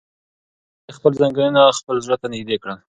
هیلې 0.79 0.93
خپل 0.97 1.11
زنګونونه 1.21 1.61
خپل 1.79 1.95
زړه 2.05 2.15
ته 2.21 2.27
نږدې 2.33 2.57
کړل. 2.61 2.77